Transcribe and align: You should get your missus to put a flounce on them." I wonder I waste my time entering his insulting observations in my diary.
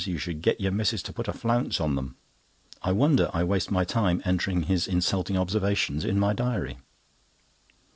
You 0.03 0.17
should 0.17 0.41
get 0.41 0.59
your 0.59 0.71
missus 0.71 1.03
to 1.03 1.13
put 1.13 1.27
a 1.27 1.31
flounce 1.31 1.79
on 1.79 1.93
them." 1.93 2.15
I 2.81 2.91
wonder 2.91 3.29
I 3.35 3.43
waste 3.43 3.69
my 3.69 3.83
time 3.83 4.19
entering 4.25 4.63
his 4.63 4.87
insulting 4.87 5.37
observations 5.37 6.03
in 6.03 6.17
my 6.17 6.33
diary. 6.33 6.79